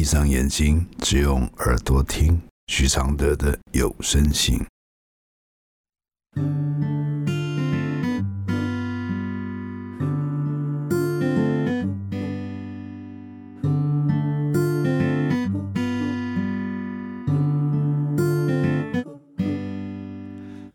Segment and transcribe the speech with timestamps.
[0.00, 4.58] 闭上眼睛，只用耳朵听许常德的有声信。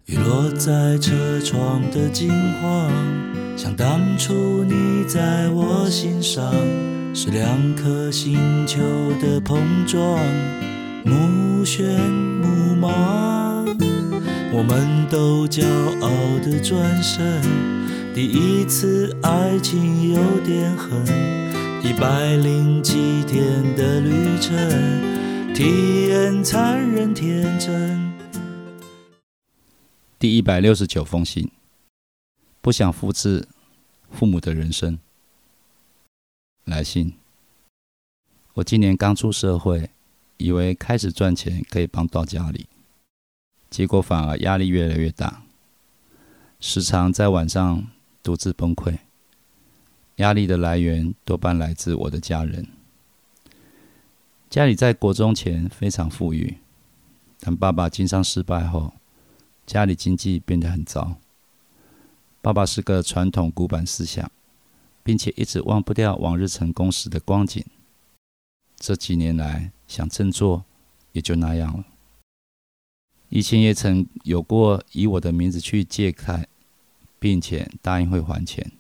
[0.06, 2.30] 雨落在车窗的金
[2.62, 2.92] 黄，
[3.58, 6.54] 像当初你在我心上，
[7.18, 8.78] 是两颗星球
[9.22, 9.58] 的碰
[9.88, 10.20] 撞，
[11.06, 13.66] 目眩目盲。
[14.52, 15.66] 我们都骄
[16.02, 16.10] 傲
[16.44, 17.42] 的转身，
[18.14, 20.92] 第一次爱情有点狠，
[21.86, 28.14] 一百零七天的旅程，体验残忍天真。
[30.20, 31.50] 第一百六十九封信，
[32.60, 33.48] 不想复制
[34.12, 35.00] 父母的人生。
[36.66, 37.14] 来信：
[38.56, 39.92] 我今年刚出社会，
[40.38, 42.66] 以为开始赚钱可以帮到家里，
[43.70, 45.44] 结果反而压力越来越大，
[46.60, 47.88] 时常在晚上
[48.24, 48.98] 独自崩溃。
[50.16, 52.68] 压力的来源多半来自我的家人。
[54.50, 56.58] 家里在国中前非常富裕，
[57.42, 58.94] 但爸爸经商失败后。
[59.68, 61.18] 家里经济变得很糟。
[62.40, 64.32] 爸爸是个传统古板思想，
[65.06, 67.64] 并且一直忘不掉往日成功时的光景。
[68.76, 70.66] 这几年来想振作，
[71.12, 71.86] 也就那样了。
[73.30, 76.48] 以前也曾有过以我的名字去借贷，
[77.20, 78.72] 并且答应会还钱，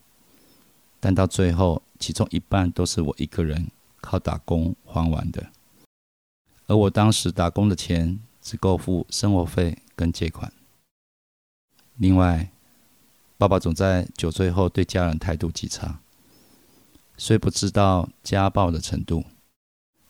[1.00, 3.70] 但到最后，其中一半都是我一个人
[4.02, 5.52] 靠打工还完的。
[6.66, 10.52] 而我当时打工的钱只够付生活费跟借款。
[11.98, 12.50] 另外，
[13.38, 16.00] 爸爸总在酒醉后对家人态度极差，
[17.18, 19.24] 虽不知道家暴的程度，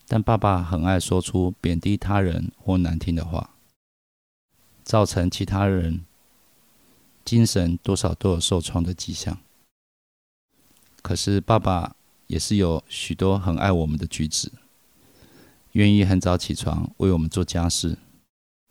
[0.07, 3.51] 但爸爸很爱说出贬低他人或难听的话，
[4.83, 6.03] 造成其他人
[7.23, 9.37] 精神多少都有受创的迹象。
[11.01, 11.95] 可是爸爸
[12.27, 14.51] 也是有许多很爱我们的举止，
[15.73, 17.97] 愿意很早起床为我们做家事，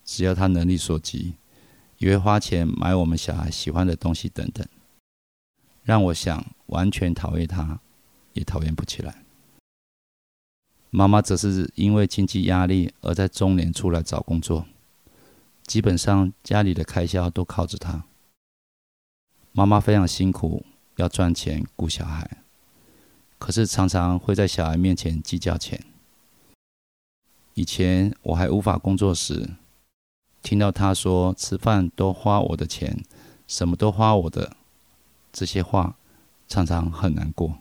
[0.05, 1.34] 只要他能力所及。
[1.99, 4.67] 也会花钱买我们小孩喜欢的东西等等，
[5.84, 7.81] 让我想完全讨厌他，
[8.34, 9.25] 也讨厌不起来。
[10.91, 14.67] 妈妈则是因为经济压力而在中年出来找工作，
[15.67, 18.05] 基本上家里的开销都靠着她。
[19.50, 20.65] 妈妈非常辛苦，
[20.97, 22.39] 要赚钱顾小孩，
[23.39, 25.83] 可是常常会在小孩面前计较钱。
[27.55, 29.50] 以前我还无法工作时。
[30.43, 33.03] 听到他说吃饭都花我的钱，
[33.49, 34.55] 什么都花我的
[35.33, 35.97] 这些话，
[36.47, 37.59] 常常很难过，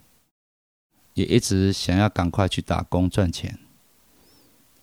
[1.13, 3.59] 也一直想要赶快去打工赚钱。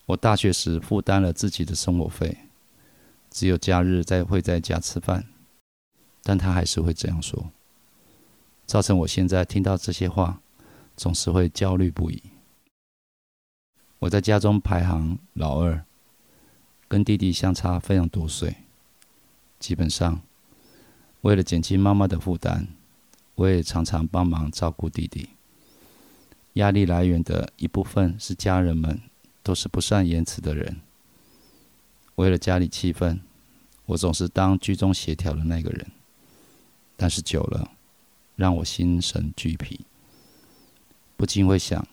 [0.06, 2.38] 我大学时负担了自己的生活费，
[3.30, 5.26] 只有假日才会在家吃饭，
[6.22, 7.50] 但他还是会这样说，
[8.66, 10.40] 造成我现在听到这些话，
[10.96, 12.22] 总是会焦虑不已。
[14.00, 15.84] 我在家中排行老二。
[16.88, 18.52] 跟弟弟相差非常多岁，
[19.60, 20.22] 基本上
[21.20, 22.66] 为了减轻妈妈的负担，
[23.36, 25.28] 我也常常帮忙照顾弟弟。
[26.54, 29.00] 压力来源的一部分是家人们
[29.42, 30.80] 都是不善言辞的人，
[32.16, 33.20] 为了家里气氛，
[33.86, 35.86] 我总是当居中协调的那个人。
[36.96, 37.70] 但是久了，
[38.36, 39.80] 让我心神俱疲，
[41.16, 41.86] 不禁会想：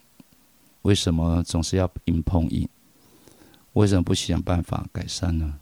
[0.82, 2.68] 为什么总是要硬碰硬？
[3.74, 5.60] 为什么不想办法改善呢？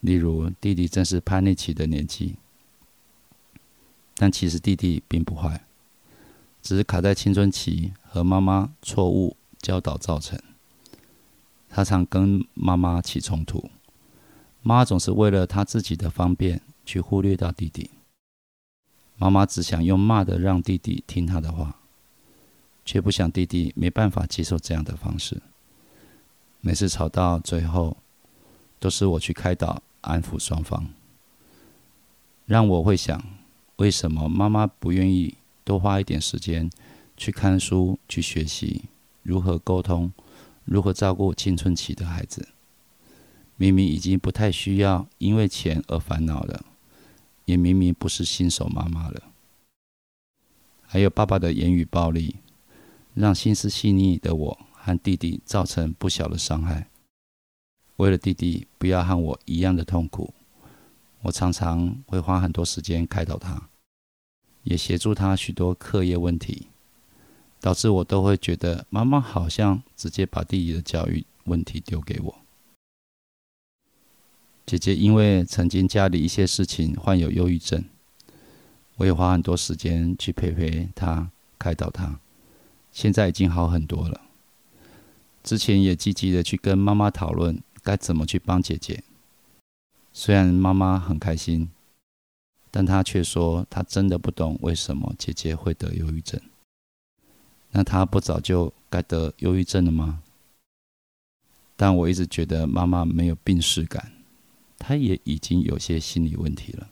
[0.00, 2.36] 例如，弟弟正是叛逆期的年纪，
[4.16, 5.62] 但其实弟弟并不坏，
[6.62, 10.38] 只是卡在青春期和妈妈错误教导造成。
[11.68, 13.70] 他常跟妈妈起冲突，
[14.62, 17.90] 妈总是为了他自己的方便去忽略到弟弟。
[19.16, 21.76] 妈妈只想用骂的让弟弟听他的话，
[22.84, 25.40] 却不想弟弟没办法接受这样的方式。
[26.60, 27.96] 每次吵到最后，
[28.78, 30.88] 都是我去开导、安抚双方，
[32.46, 33.22] 让我会想：
[33.76, 35.34] 为什么妈妈不愿意
[35.70, 36.68] 多花一点时间
[37.16, 38.86] 去看书、去学习
[39.22, 40.12] 如何沟通、
[40.64, 42.48] 如何照顾青春期的孩子？
[43.54, 46.64] 明明已经不太需要因为钱而烦恼了，
[47.44, 49.22] 也明明不是新手妈妈了。
[50.82, 52.34] 还有爸爸的言语暴力，
[53.14, 54.58] 让心思细腻的我。
[54.82, 56.88] 和弟弟造成不小的伤害。
[57.96, 60.32] 为了弟弟不要和我一样的痛苦，
[61.20, 63.68] 我常常会花很多时间开导他，
[64.62, 66.66] 也协助他许多课业问题。
[67.62, 72.38] 导致我都会觉得妈妈好像直接把弟弟的教育问题丢给我。
[74.64, 77.84] 姐姐因为曾经家里一些事情患有忧郁症，
[78.96, 82.18] 我也花很多时间去陪陪她、开导她，
[82.90, 84.22] 现在已经好很多了。
[85.44, 89.04] 之前也积极的去跟妈妈讨论该怎么去帮姐姐，
[90.14, 91.68] 虽然妈妈很开心，
[92.70, 96.40] 但他却说他真的不懂为什么姐姐会得忧郁症。
[97.72, 100.22] 那他不早就该得忧郁症了吗？
[101.76, 104.12] 但我一直觉得妈妈没有病逝感。
[104.78, 106.88] 他也已经有些心理问题了。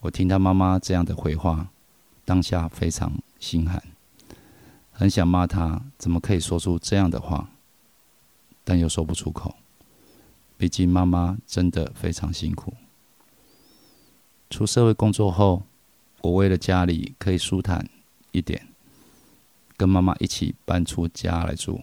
[0.00, 1.70] 我听他妈妈这样的回话，
[2.24, 3.82] 当下非常心寒，
[4.92, 7.50] 很想骂他怎么可以说出这样的话，
[8.62, 9.56] 但又说不出口。
[10.56, 12.72] 毕竟妈妈真的非常辛苦。
[14.48, 15.64] 出社会工作后，
[16.22, 17.88] 我为了家里可以舒坦
[18.30, 18.68] 一点，
[19.76, 21.82] 跟妈妈一起搬出家来住，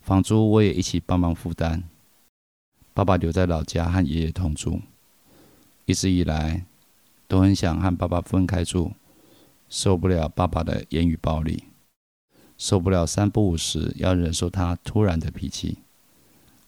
[0.00, 1.82] 房租我也一起帮忙负担。
[2.94, 4.80] 爸爸留在老家和爷爷同住，
[5.86, 6.64] 一直以来
[7.26, 8.92] 都很想和爸爸分开住，
[9.68, 11.64] 受不了爸爸的言语暴力，
[12.58, 15.78] 受不了三不五时要忍受他突然的脾气，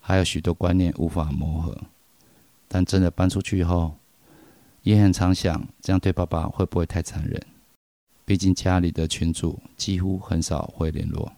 [0.00, 1.78] 还有许多观念无法磨合。
[2.68, 3.96] 但真的搬出去后，
[4.82, 7.40] 也很常想，这样对爸爸会不会太残忍？
[8.24, 11.32] 毕竟家里的群主几乎很少会联络。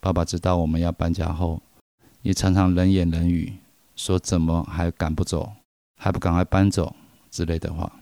[0.00, 1.60] 爸爸知道我们要搬家后，
[2.22, 3.54] 也常常冷言冷语。
[3.96, 5.52] 说怎么还赶不走，
[5.98, 6.96] 还不赶快搬走
[7.30, 8.00] 之类的话。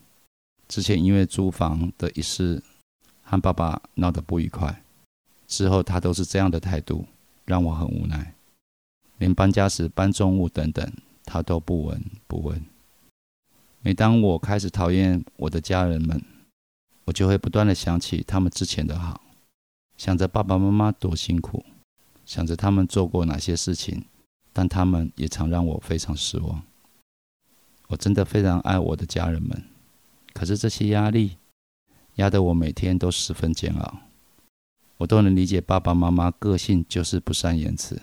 [0.68, 2.62] 之前因为租房的一事
[3.22, 4.82] 和爸爸闹得不愉快，
[5.48, 7.04] 之后他都是这样的态度，
[7.44, 8.32] 让我很无奈。
[9.16, 10.92] 连搬家时搬重物等等，
[11.24, 12.64] 他都不闻不问。
[13.80, 16.22] 每当我开始讨厌我的家人们，
[17.04, 19.22] 我就会不断的想起他们之前的好，
[19.96, 21.64] 想着爸爸妈妈多辛苦，
[22.24, 24.04] 想着他们做过哪些事情。
[24.50, 26.64] 但他们也常让我非常失望。
[27.86, 29.62] 我真的非常爱我的家人们，
[30.32, 31.36] 可是这些压力
[32.16, 33.98] 压得我每天都十分煎熬。
[34.96, 38.02] 我都能理解爸爸妈妈个性就是不善言辞，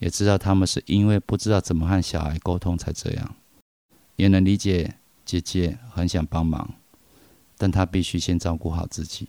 [0.00, 3.34] 也知道他们是因为不知道怎么和小孩沟通才这样，
[4.16, 6.74] 也能理解姐姐很想帮忙，
[7.56, 9.28] 但她必须先照顾好自己。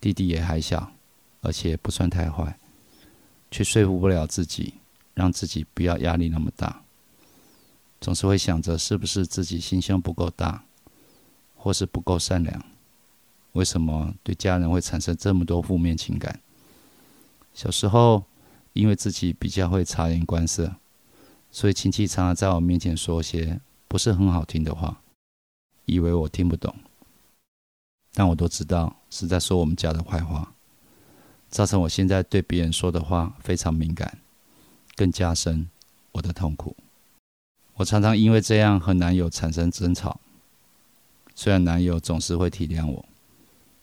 [0.00, 0.92] 弟弟也还小，
[1.40, 2.58] 而且不算太坏，
[3.50, 4.74] 却说服不了自己。
[5.12, 6.82] 让自己不要压力那么大，
[8.00, 10.64] 总是会想着是不是自己心胸不够大，
[11.56, 12.64] 或是不够善良？
[13.52, 16.40] 为什么对家人会产生这么多负面情感？
[17.52, 18.24] 小时候
[18.72, 20.76] 因为自己比较会察言观色，
[21.50, 25.02] 所以亲戚常常在我面前说些不是很好听的话，
[25.84, 26.74] 以为我听不懂，
[28.14, 30.54] 但我都知道是在说我们家的坏话，
[31.48, 34.18] 造成我现在对别人说的话非常敏感。
[34.96, 35.66] 更加深
[36.12, 36.76] 我的痛苦。
[37.76, 40.20] 我常常因为这样和男友产生争吵。
[41.34, 43.02] 虽然男友总是会体谅我，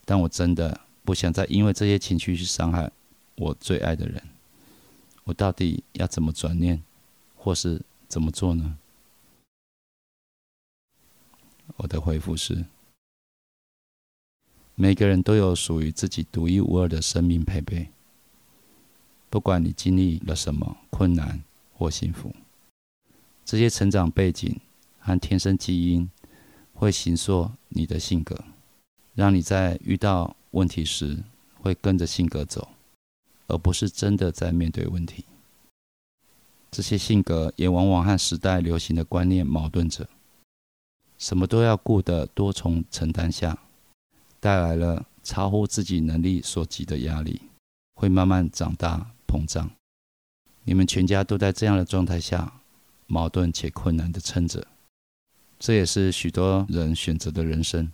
[0.04, 2.88] 但我真的不想再因为这些情绪去伤害
[3.34, 4.22] 我最爱的人。
[5.24, 6.80] 我到底要怎么转念，
[7.38, 8.76] 或是怎么做呢？
[11.76, 12.66] 我的回复是：
[14.74, 17.88] 每个人都有属于自己独一无二的生命配备。
[19.30, 21.42] 不管你经历了什么困难
[21.74, 22.34] 或幸福，
[23.44, 24.58] 这些成长背景
[24.98, 26.10] 和天生基因
[26.74, 28.42] 会形塑你的性格，
[29.14, 31.22] 让你在遇到问题时
[31.60, 32.68] 会跟着性格走，
[33.46, 35.24] 而不是真的在面对问题。
[36.70, 40.08] 这些性格也往往和时代流行的观念矛盾着，
[41.18, 43.58] 什么都要顾的多重承担下，
[44.40, 47.42] 带来了超乎自己能力所及的压力，
[47.94, 49.10] 会慢慢长大。
[49.30, 49.70] 膨胀，
[50.64, 52.50] 你们全家都在这样的状态下，
[53.06, 54.66] 矛盾且困难的撑着，
[55.58, 57.92] 这也是许多人选择的人生，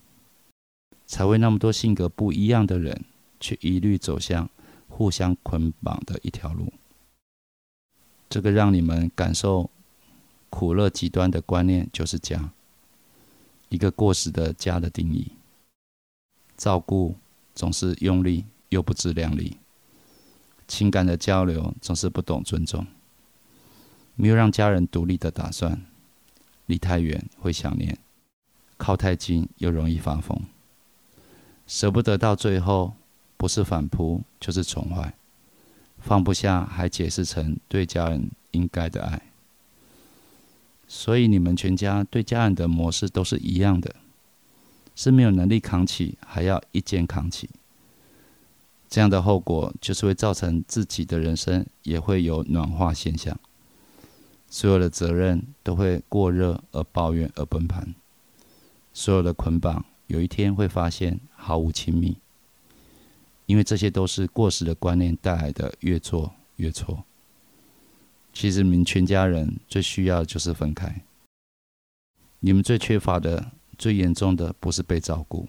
[1.07, 3.04] 才会那么多性格不一样的人，
[3.40, 4.49] 却一律走向
[4.87, 6.73] 互相捆绑的一条路。
[8.34, 9.70] 这个让你们感受
[10.50, 12.50] 苦乐极端的观念，就是家，
[13.68, 15.30] 一个过时的家的定义。
[16.56, 17.14] 照顾
[17.54, 19.58] 总是用力又不自量力。
[20.66, 22.84] 情感的交流总是不懂尊重，
[24.16, 25.86] 没有让家人独立的打算。
[26.66, 27.96] 离太远会想念，
[28.76, 30.36] 靠太近又容易发疯。
[31.68, 32.94] 舍不得到最后，
[33.36, 35.14] 不是反扑就是宠坏，
[36.06, 39.23] 放不下还解释成对家人应该的爱。
[40.87, 43.96] 所以你们全家对家人的模式都是一样的，
[44.94, 47.49] 是没有能力扛起，还要一肩扛起。
[48.87, 53.40] 这样的后果就是会造成自己的人生也会有暖化现象，
[54.49, 57.94] 所有的责任都会过热而抱怨而崩盘，
[58.92, 62.18] 所有的捆绑有一天会发现毫无亲密，
[63.46, 67.04] 因为这些都是过时的观念带来的，越做越错。
[68.32, 71.02] 其实你们全家人最需要的就是分开，
[72.40, 75.48] 你们最缺乏的、最严重的不是被照顾。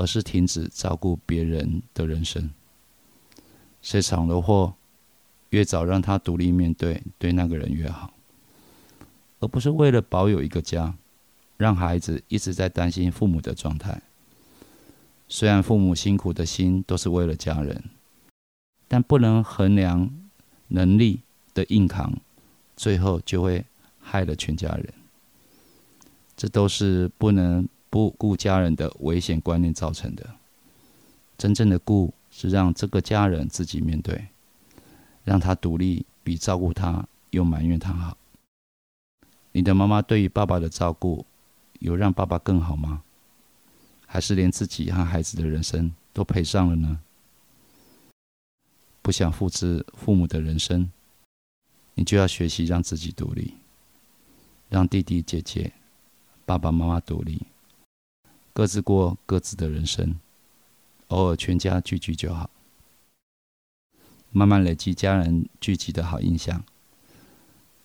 [0.00, 2.48] 而是停止照顾别人的人生。
[3.82, 4.74] 谁闯了祸，
[5.50, 8.14] 越早让他独立面对，对那个人越好。
[9.40, 10.94] 而不是为了保有一个家，
[11.56, 14.00] 让孩子一直在担心父母的状态。
[15.28, 17.84] 虽然父母辛苦的心都是为了家人，
[18.86, 20.10] 但不能衡量
[20.68, 21.20] 能力
[21.54, 22.12] 的硬扛，
[22.76, 23.64] 最后就会
[24.00, 24.92] 害了全家人。
[26.36, 27.68] 这都是不能。
[27.90, 30.34] 不顾家人的危险观念造成的，
[31.38, 34.26] 真正的顾是让这个家人自己面对，
[35.24, 38.18] 让他独立比照顾他又埋怨他好。
[39.52, 41.24] 你的妈妈对于爸爸的照顾，
[41.78, 43.02] 有让爸爸更好吗？
[44.10, 46.98] 还是连自己和孩子的人生都赔上了呢？
[49.02, 50.90] 不想复制父母的人生，
[51.94, 53.54] 你就要学习让自己独立，
[54.70, 55.72] 让弟弟姐姐、
[56.46, 57.42] 爸爸妈妈独立。
[58.54, 60.18] 各自过各自的人生，
[61.08, 62.48] 偶尔全家聚聚就好。
[64.30, 66.64] 慢慢累积家人聚集的好印象，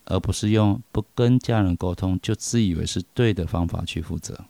[0.06, 4.46] 而不是用不跟家人沟通就自以为是对的方法去负责，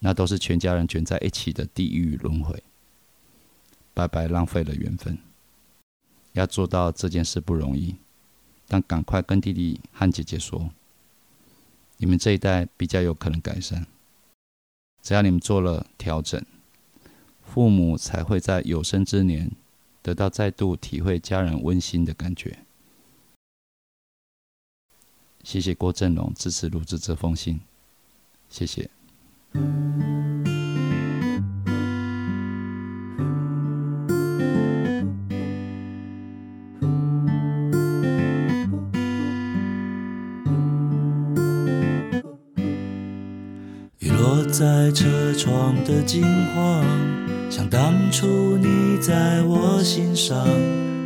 [0.00, 2.62] 那都是全家人卷在一起的地狱轮回，
[3.94, 5.18] 白白浪费了缘分。
[6.32, 7.96] 要做到这件事不容易，
[8.66, 10.70] 但赶快跟弟弟和姐姐说，
[11.98, 13.86] 你们这一代比较有可能改善。
[15.02, 16.44] 只要你们做了调整，
[17.42, 19.50] 父母才会在有生之年
[20.02, 22.60] 得到再度体会家人温馨的感觉。
[25.42, 27.60] 谢谢郭振龙支持录制这封信，
[28.48, 28.88] 谢谢。
[44.52, 46.22] 在车窗的金
[46.54, 46.84] 黄，
[47.48, 50.44] 像当初你在我心上，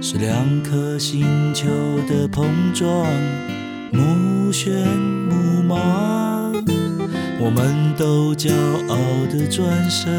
[0.02, 1.68] 是两颗星球
[2.08, 3.06] 的碰撞，
[3.92, 4.70] 目眩
[5.28, 6.83] 目盲。
[7.44, 8.50] 我们都骄
[8.88, 8.96] 傲
[9.30, 10.10] 的转身，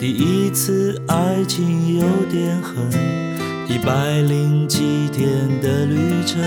[0.00, 2.84] 第一次爱情有点狠，
[3.68, 5.28] 一百零七天
[5.60, 5.96] 的旅
[6.26, 6.42] 程，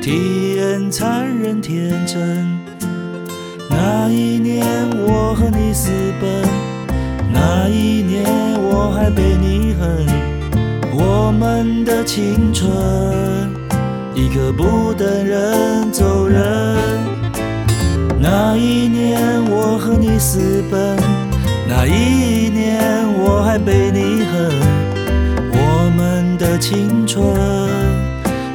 [0.00, 2.58] 体验残忍天真。
[3.68, 4.64] 那一年
[5.06, 6.42] 我和你私奔，
[7.30, 8.24] 那一年
[8.58, 10.06] 我还被你恨，
[10.94, 12.66] 我们的青春
[14.14, 17.13] 一刻不等人走人。
[18.26, 20.96] 那一年我和你私奔，
[21.68, 22.80] 那一年
[23.18, 24.50] 我还被你恨，
[25.52, 27.22] 我们的青春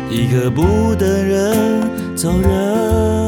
[0.09, 3.18] 一刻不等人走人。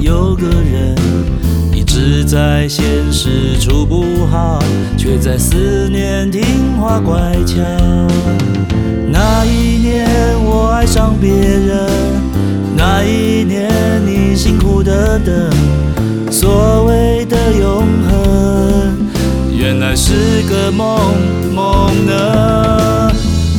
[0.00, 0.94] 有个人
[1.72, 4.62] 一直在现实处不好，
[4.96, 6.42] 却在思念听
[6.80, 7.56] 话乖巧。
[9.08, 10.06] 那一年
[10.44, 11.88] 我爱上别人，
[12.76, 13.70] 那一年
[14.04, 15.50] 你辛苦的等，
[16.30, 18.96] 所谓的永恒，
[19.56, 21.14] 原来是个梦
[21.54, 23.10] 梦呢。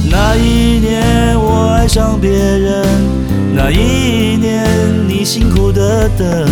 [0.10, 2.86] 那一年我爱上别人，
[3.56, 4.66] 那一年
[5.20, 6.48] 你辛苦的等，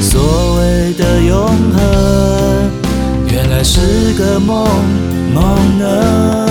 [0.00, 2.70] 所谓的永恒，
[3.32, 4.64] 原来是个梦
[5.34, 6.49] 梦呢。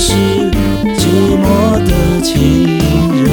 [0.00, 0.14] 是
[0.94, 1.02] 寂
[1.36, 1.44] 寞
[1.84, 1.90] 的
[2.22, 2.32] 情
[3.24, 3.28] 人，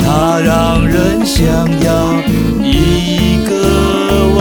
[0.00, 1.44] 他让人想
[1.80, 1.88] 要
[2.60, 3.52] 一个
[4.34, 4.38] 吻，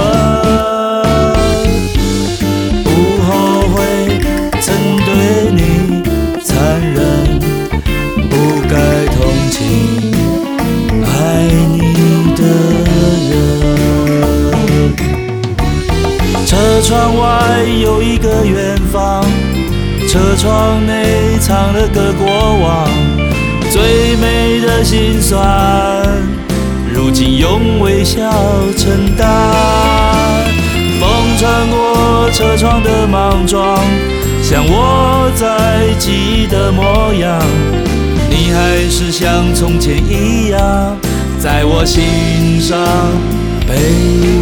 [2.83, 2.89] 不
[3.21, 3.29] 后
[3.75, 3.75] 悔
[4.59, 4.65] 曾
[5.05, 5.09] 对
[5.51, 5.57] 你
[6.43, 6.97] 残忍，
[8.31, 8.33] 不
[8.67, 8.73] 该
[9.13, 9.15] 同
[9.51, 9.55] 情
[11.05, 11.07] 爱
[11.71, 11.77] 你
[12.35, 12.41] 的
[13.29, 13.31] 人。
[16.47, 16.51] 车
[16.81, 17.21] 窗外
[17.81, 18.53] 有一个远
[18.93, 19.25] 方，
[20.07, 22.27] 车窗内藏了个过
[22.61, 22.87] 往，
[23.71, 25.41] 最美的心酸，
[26.93, 28.21] 如今用微笑
[28.77, 29.27] 承担。
[30.99, 31.09] 风
[31.39, 33.79] 穿过车窗的莽撞，
[34.43, 37.41] 像我在记忆的模样，
[38.29, 40.95] 你还是像从前一样，
[41.39, 42.77] 在我心上
[43.67, 43.73] 被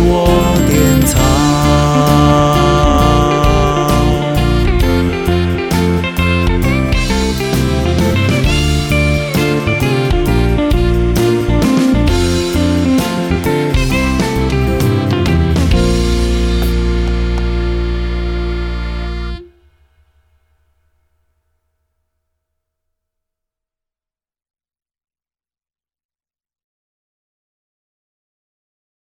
[0.04, 0.28] 我
[0.68, 2.51] 典藏。